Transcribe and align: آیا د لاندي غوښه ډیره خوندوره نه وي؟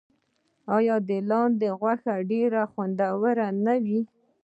آیا 0.75 0.95
د 1.09 1.11
لاندي 1.29 1.69
غوښه 1.79 2.15
ډیره 2.31 2.61
خوندوره 2.71 3.47
نه 3.65 3.75
وي؟ 3.83 4.01